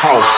[0.00, 0.37] house,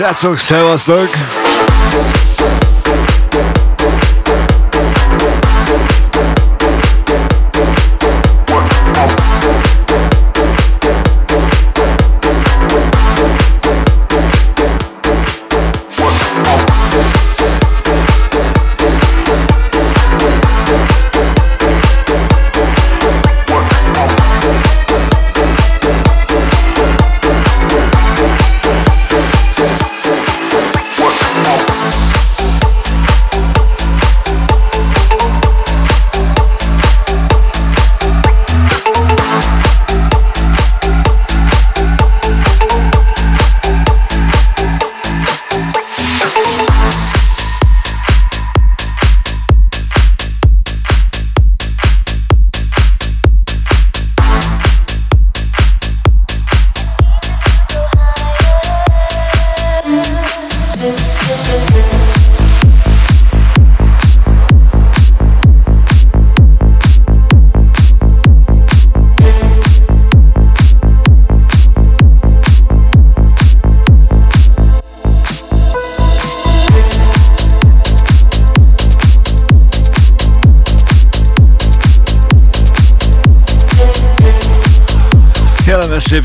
[0.00, 1.08] Srácok, szevasztok!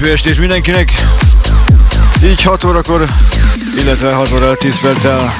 [0.05, 0.91] Szép mindenkinek!
[2.23, 3.05] Így 6 órakor,
[3.81, 5.33] illetve 6 óra 10 perccel.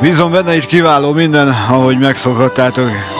[0.00, 3.11] Bízom benne, itt kiváló minden, ahogy megszokhattátok.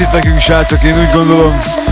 [0.00, 1.85] Itt nekünk, srácok, én úgy gondolom.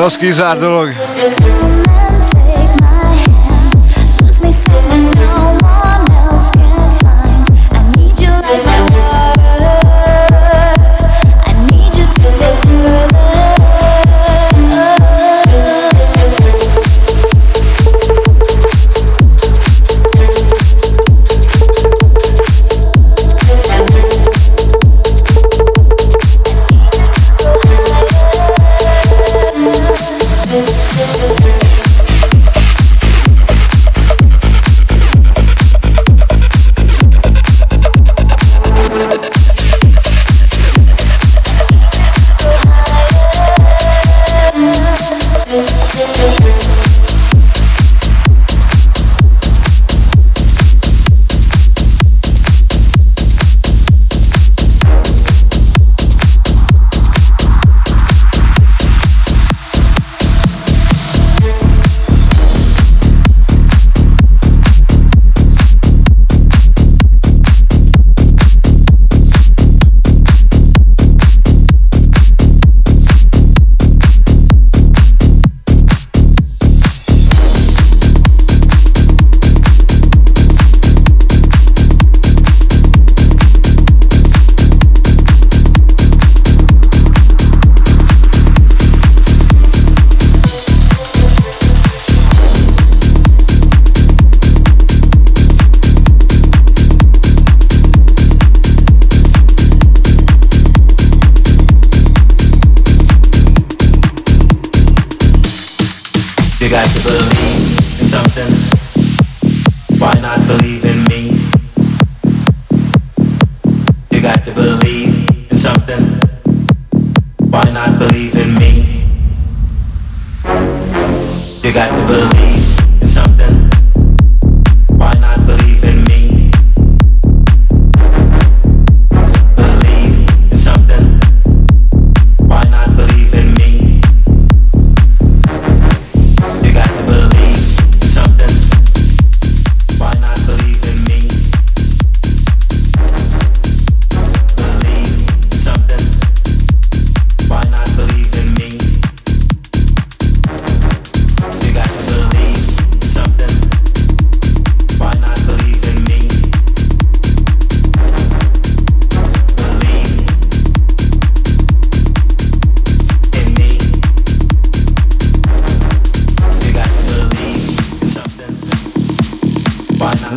[0.00, 0.96] Vamos zár dolog.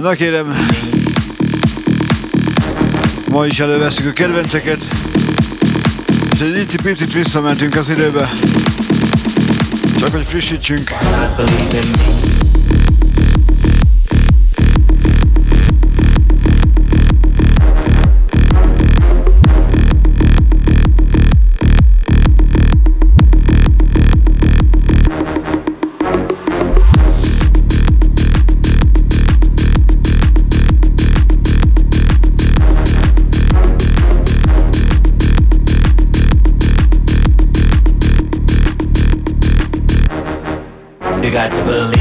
[0.04, 0.68] Na kérem,
[3.28, 4.78] ma is előveszünk a kedvenceket,
[6.34, 8.30] és egy icipicit visszamentünk az időbe,
[9.98, 10.92] csak hogy frissítsünk.
[41.66, 41.93] believe.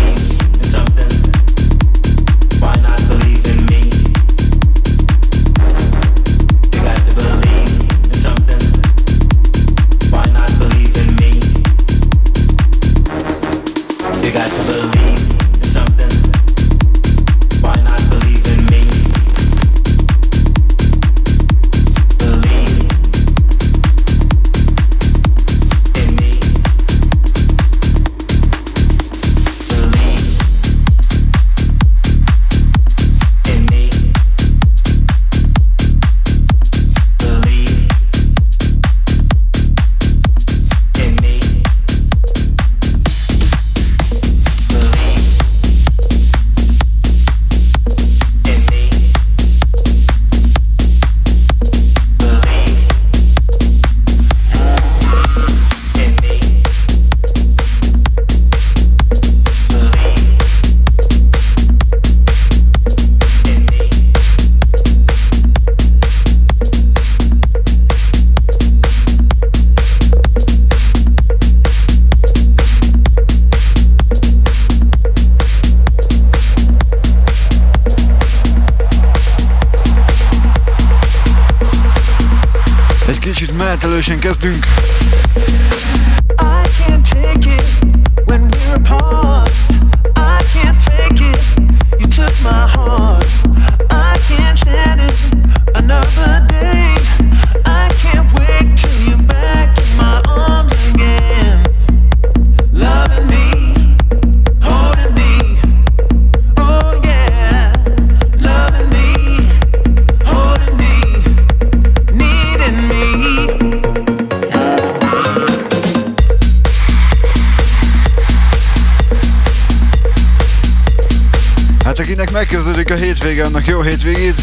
[122.82, 124.40] Megkezdődik a hétvége, annak jó hétvégét.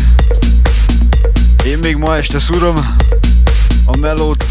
[1.65, 2.95] Én még ma este szúrom
[3.85, 4.43] a melót.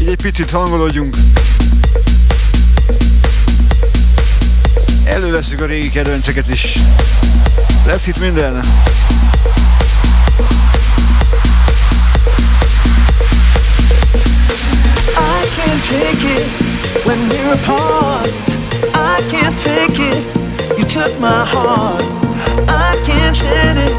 [0.00, 1.16] Így egy picit hangolódjunk.
[5.04, 6.78] Előveszünk a régi kedvenceket is.
[7.86, 8.60] Lesz itt minden.
[15.06, 16.46] I can't take it
[17.04, 18.48] when we're apart.
[18.94, 20.39] I can't fake it.
[20.80, 22.02] You took my heart.
[22.66, 23.92] I can't stand it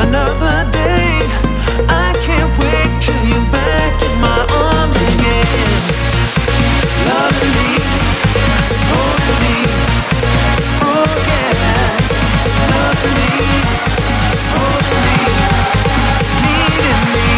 [0.00, 1.22] another day.
[1.86, 5.70] I can't wait till you're back in my arms again.
[7.06, 7.78] Loving me,
[8.90, 9.56] holding me,
[10.82, 11.94] oh yeah.
[12.74, 13.38] Loving me,
[14.50, 15.18] holding me,
[16.42, 17.28] needing me.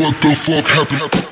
[0.00, 1.31] What the fuck happened?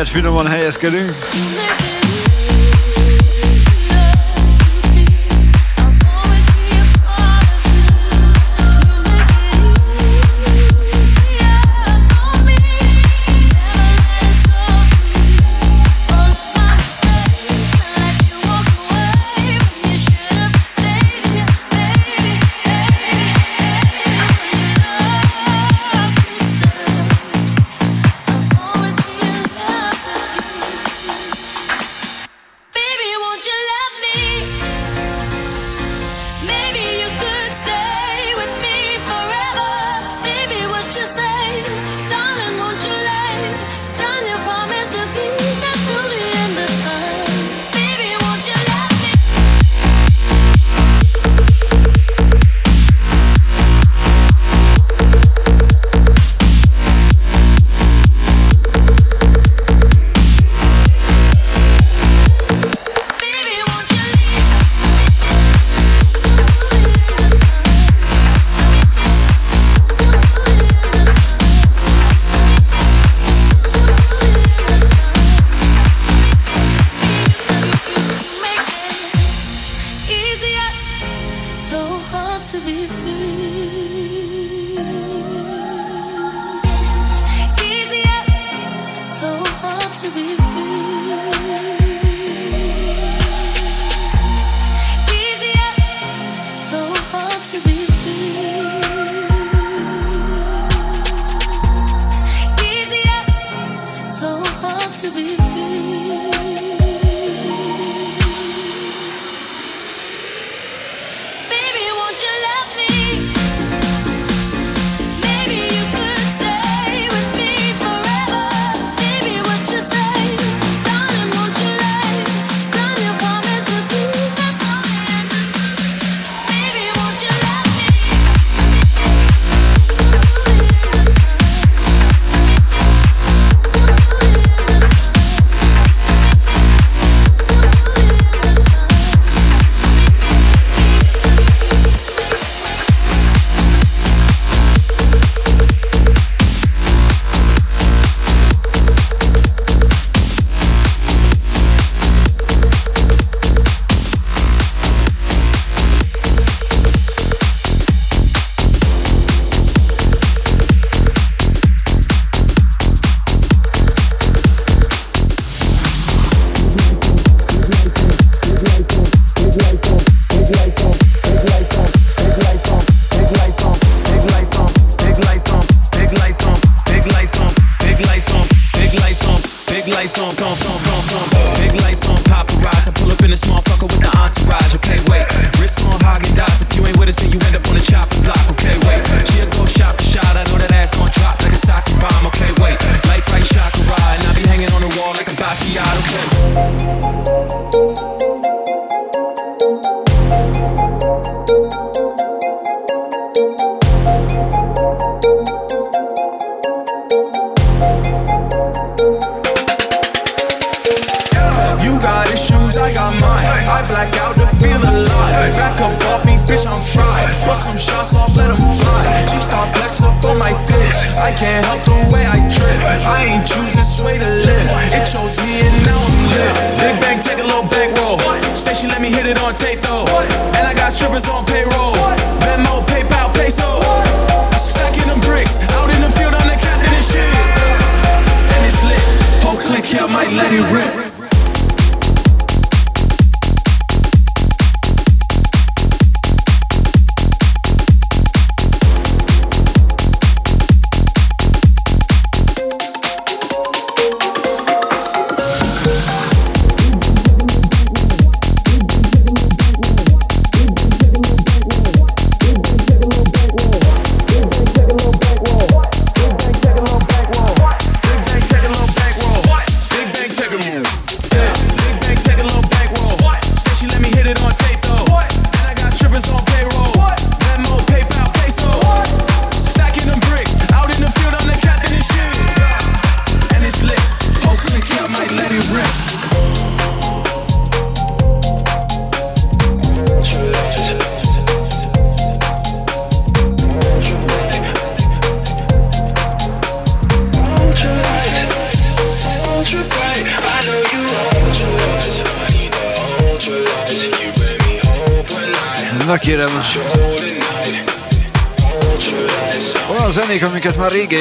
[0.00, 1.16] Hát finoman helyezkedünk.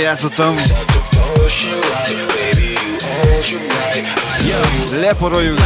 [0.10, 0.56] játszottam.
[4.92, 5.60] Leporoljuk.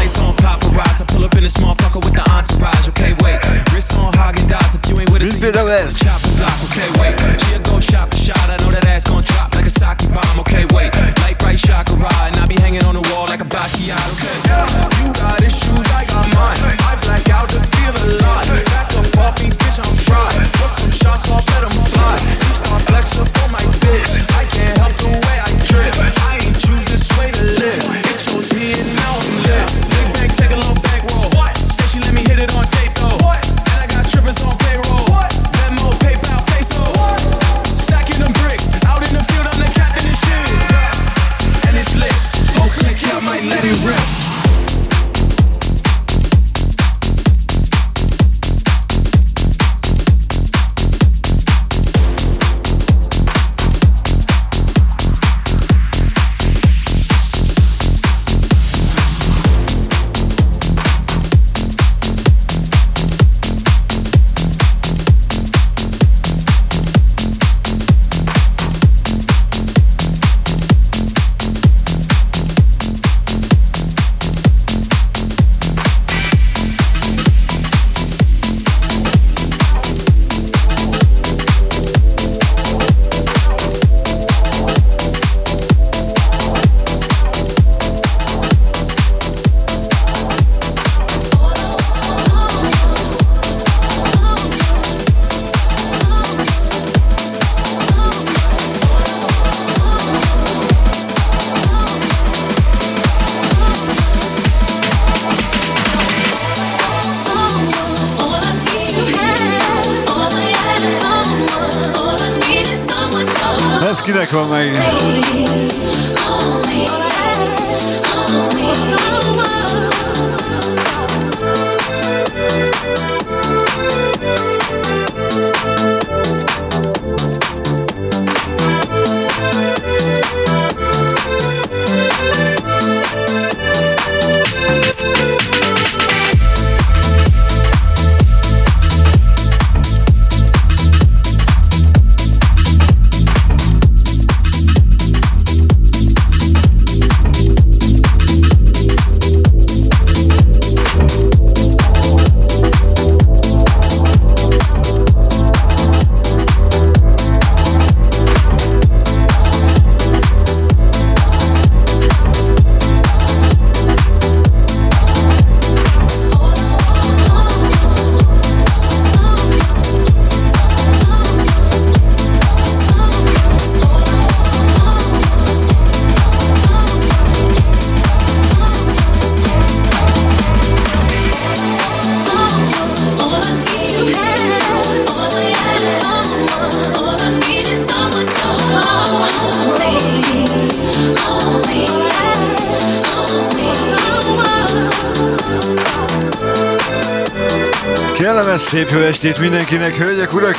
[198.73, 200.55] Szép jó estét mindenkinek, hölgyek, urak!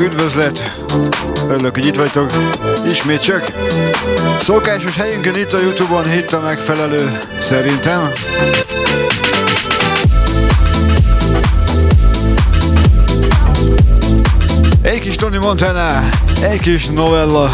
[0.00, 0.76] Üdvözlet!
[1.48, 2.32] Örülök, hogy itt vagytok.
[2.86, 3.52] Ismét csak.
[4.38, 8.12] Szokásos helyünkön itt a Youtube-on hit a megfelelő, szerintem.
[14.82, 16.02] Egy kis Tony Montana,
[16.42, 17.50] egy kis novella.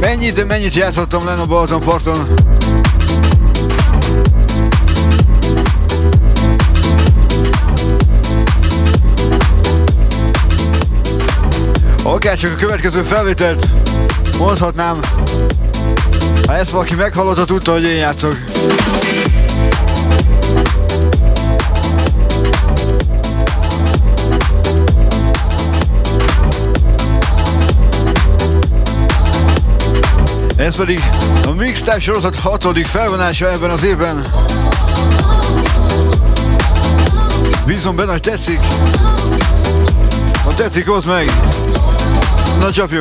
[0.00, 2.26] Mennyit, de mennyit játszottam len a Balaton parton.
[12.12, 13.68] Oké, csak a következő felvételt
[14.38, 15.00] mondhatnám.
[16.46, 18.36] Ha ezt valaki meghallotta, tudta, hogy én játszok.
[30.56, 31.00] Ez pedig
[31.44, 34.24] a Mixtape sorozat hatodik felvonása ebben az évben.
[37.66, 38.60] Bízom benne, hogy tetszik.
[40.44, 41.30] Ha tetszik, hozd meg!
[42.60, 43.00] na dziobie.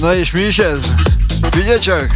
[0.00, 0.76] No i śmiej się,
[1.54, 2.08] widziecie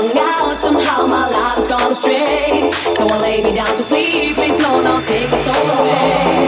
[0.00, 2.72] Falling out, somehow my life has gone astray.
[2.72, 4.34] So I lay me down to sleep.
[4.34, 6.39] Please, no, not take my soul away.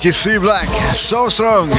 [0.00, 1.70] C Black, So Strong.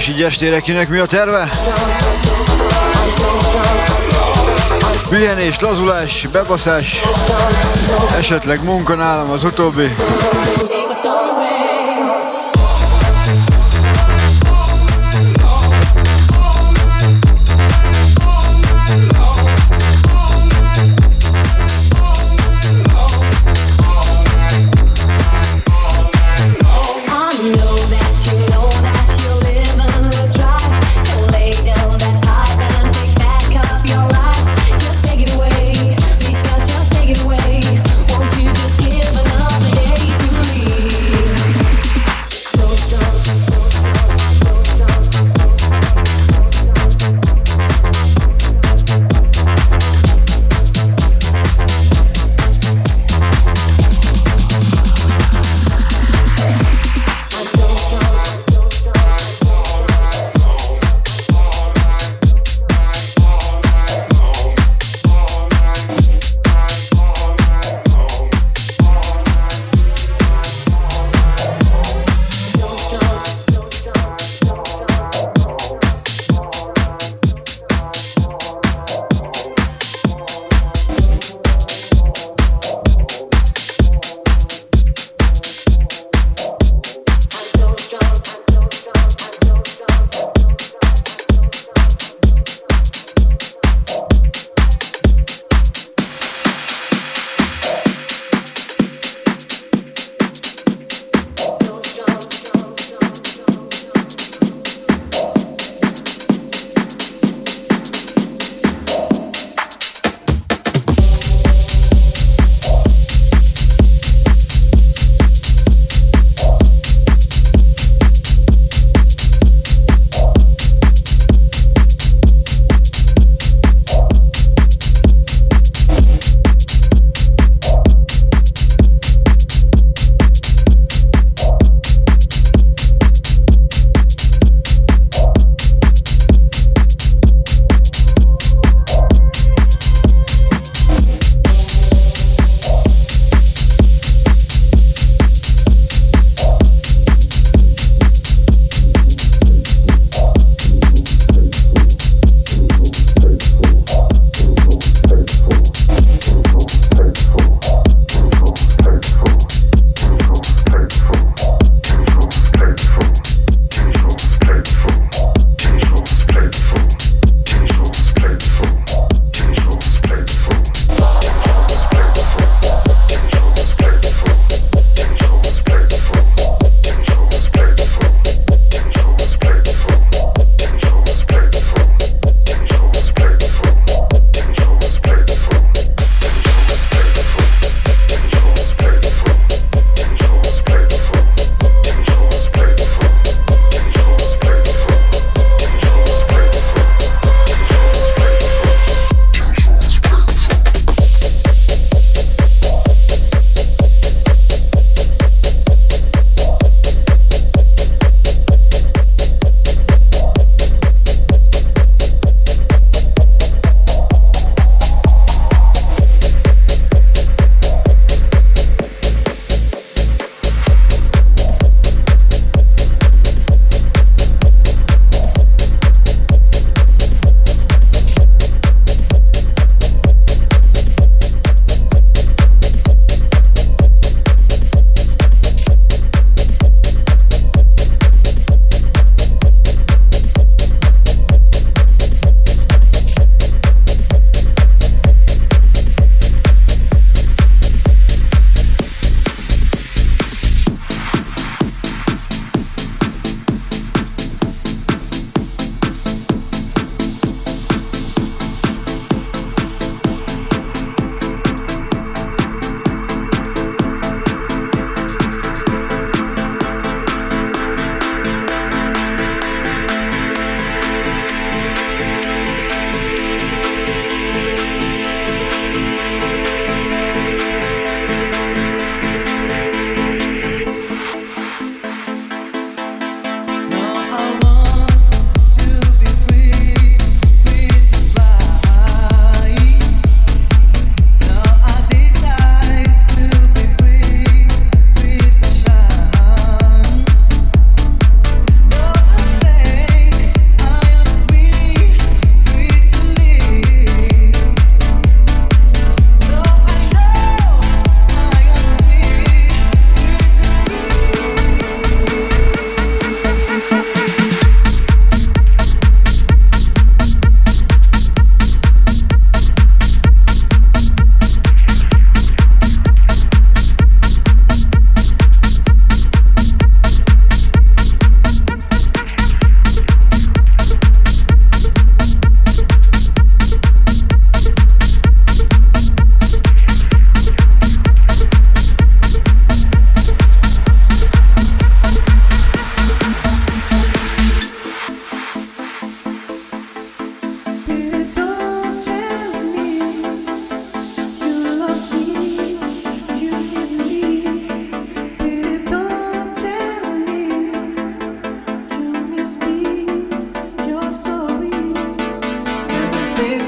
[0.00, 1.48] És így estére kinek mi a terve?
[5.08, 7.00] Pihenés, lazulás, bebaszás,
[8.18, 9.94] esetleg munka nálam az utóbbi.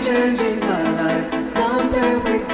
[0.03, 1.55] changing my life.
[1.55, 2.49] Don't perfect,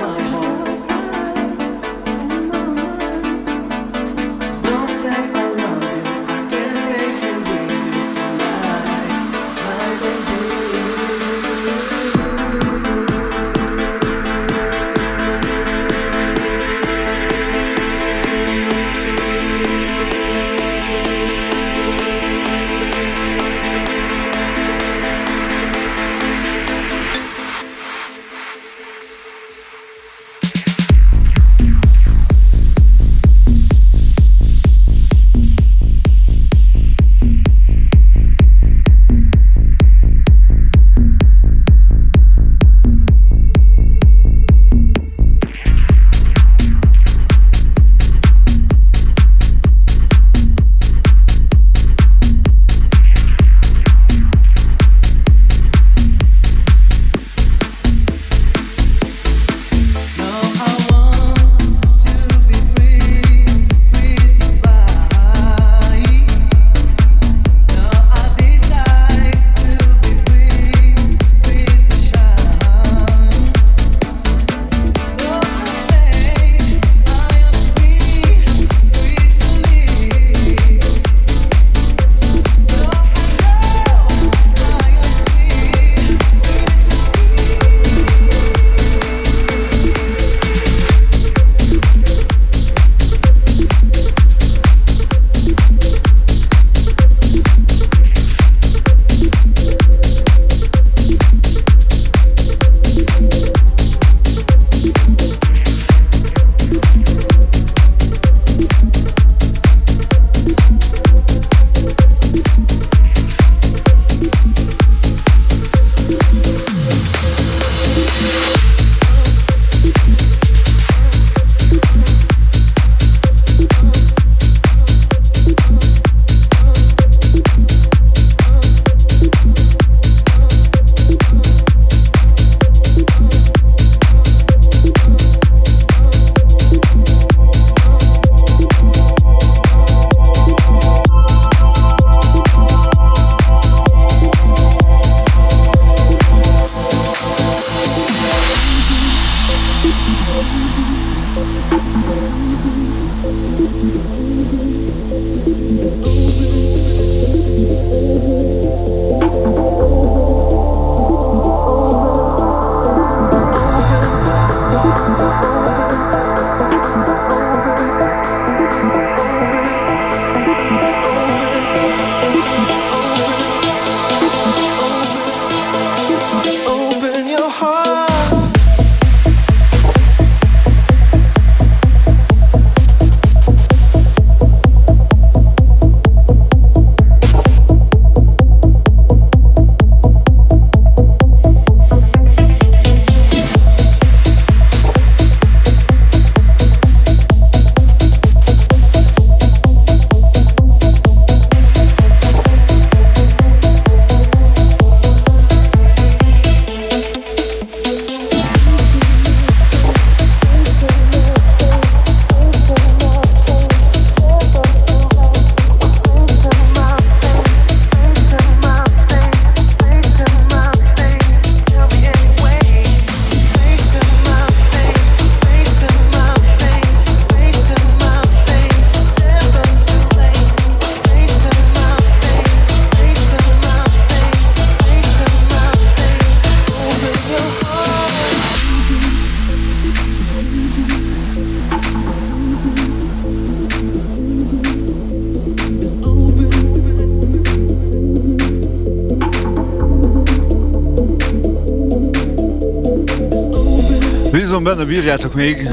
[254.78, 255.68] Benne, bírjátok még.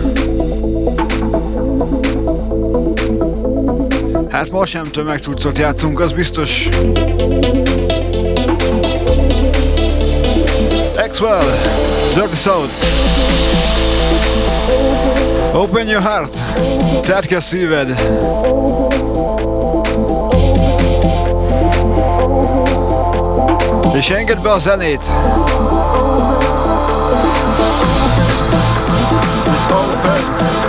[4.29, 6.69] Hát ma sem tömegtudszot játszunk, az biztos.
[10.97, 11.43] Axwell,
[12.13, 12.73] Dirty South.
[15.53, 16.35] Open your heart,
[17.05, 17.89] tárd ki a szíved.
[23.97, 25.05] És engedd be a zenét.
[29.71, 30.64] over.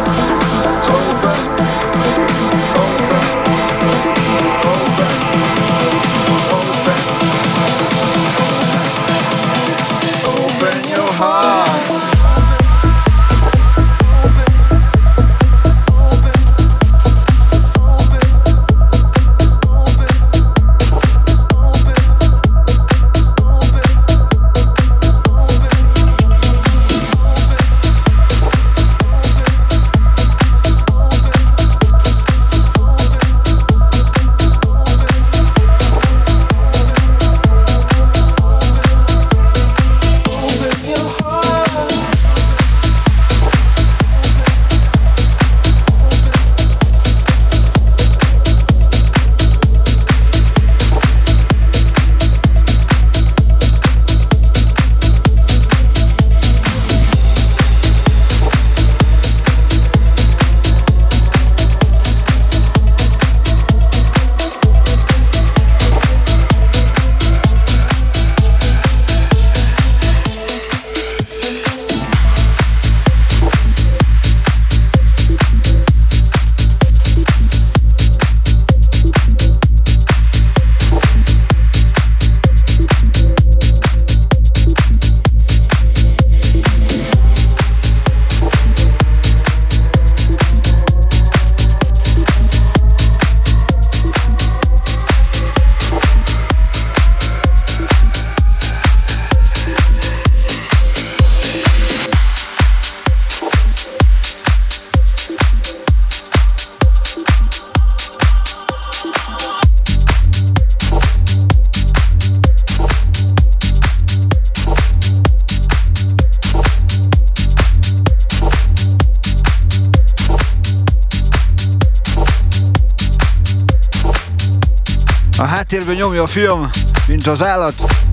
[125.86, 126.68] Háttérben nyomja a film,
[127.06, 128.05] mint az állat.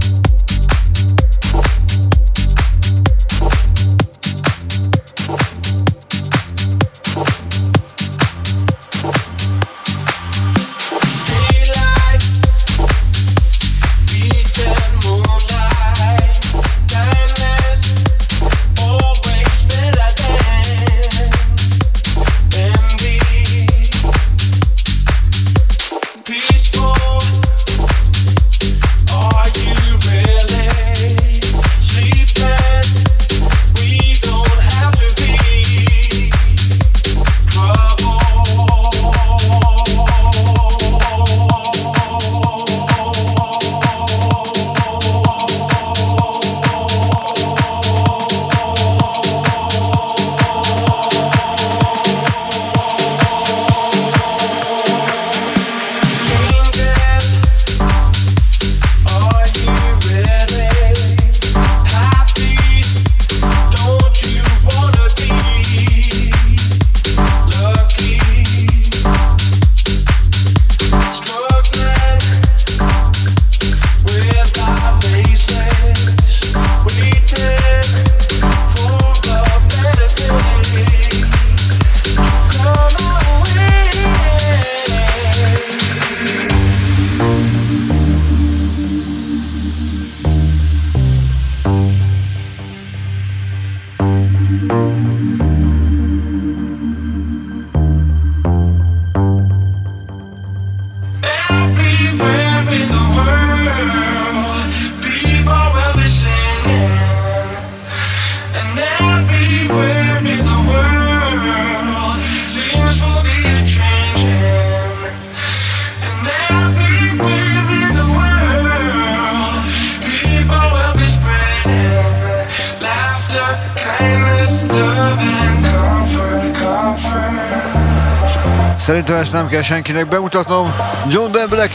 [129.24, 130.74] Ezt nem kell senkinek bemutatnom.
[131.07, 131.71] John Denblack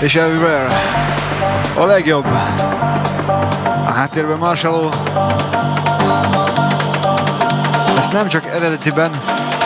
[0.00, 0.66] és Everywhere.
[1.74, 2.26] A legjobb.
[3.86, 4.88] A háttérben Marshall.
[7.98, 9.10] Ezt nem csak eredetiben,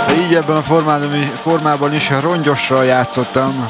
[0.07, 1.11] de így ebben a formában,
[1.43, 3.69] formában is rongyossal játszottam.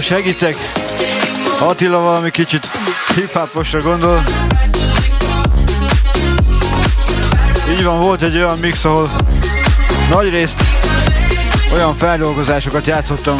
[0.00, 0.56] Segítek.
[1.58, 2.70] Attila valami kicsit
[3.14, 3.38] hip
[3.82, 4.22] gondol.
[7.70, 9.10] Így van, volt egy olyan mix, ahol
[10.10, 10.60] nagy részt
[11.72, 13.38] olyan feldolgozásokat játszottam.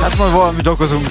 [0.00, 1.06] Hát majd valamit okozunk.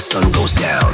[0.00, 0.89] sun goes down.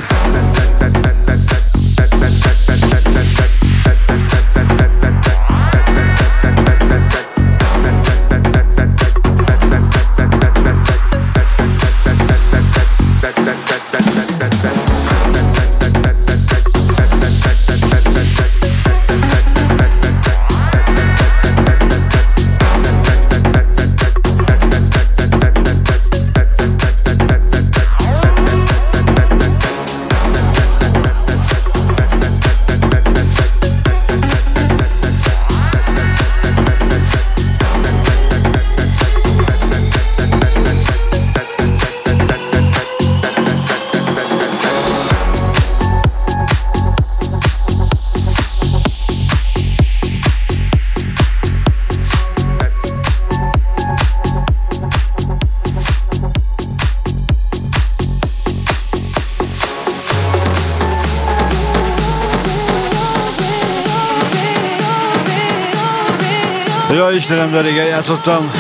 [67.29, 68.51] Istenem, de régen játszottam.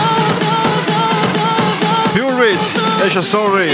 [2.12, 2.48] Pure
[3.06, 3.70] és a Sorry.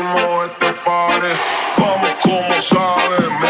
[0.00, 1.26] prendimos este party.
[1.76, 3.40] Vamos como saben,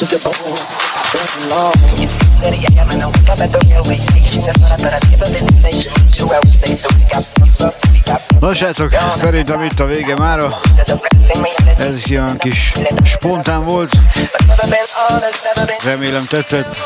[0.00, 0.56] to the bone.
[1.12, 1.76] Burn long.
[2.00, 2.56] In the
[5.60, 5.92] station.
[6.16, 6.28] Two
[8.40, 10.60] Na srácok, szerintem itt a vége mára.
[11.78, 12.72] Ez ilyen kis
[13.04, 13.96] spontán volt.
[15.84, 16.76] Remélem tetszett.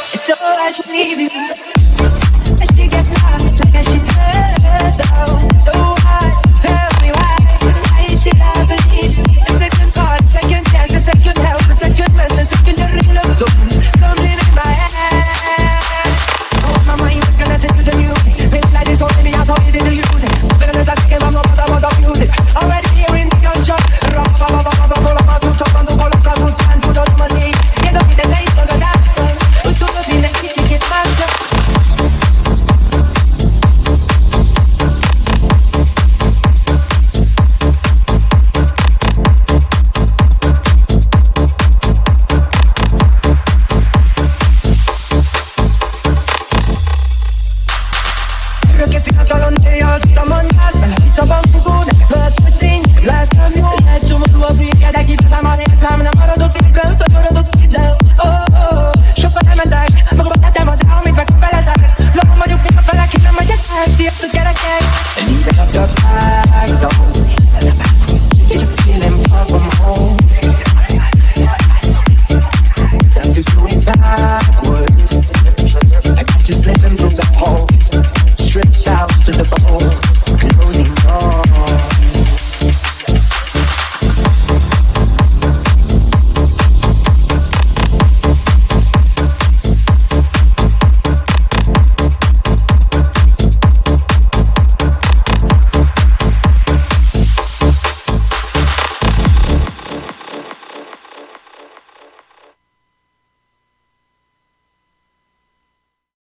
[5.77, 6.04] I